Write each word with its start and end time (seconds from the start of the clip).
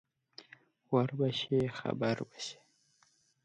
ور 0.91 1.09
به 1.17 1.27
شې 1.39 1.61
خبر 1.79 2.17
به 2.29 2.37
شې 2.45 2.57